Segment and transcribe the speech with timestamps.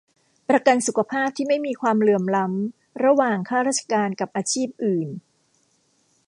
[0.49, 5.07] ประกันสุขภาพที่ไม่มีความเหลื่อมล้ำระหว่างข้าราชการกับอาชีพอื่น